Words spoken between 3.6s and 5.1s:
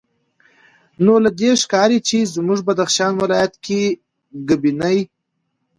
کې ګبیني